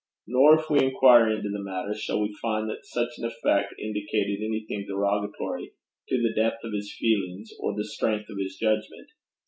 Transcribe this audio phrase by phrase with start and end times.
[0.25, 4.43] Nor if we inquire into the matter shall we find that such an effect indicated
[4.43, 5.73] anything derogatory
[6.09, 9.09] to the depth of his feelings or the strength of his judgment.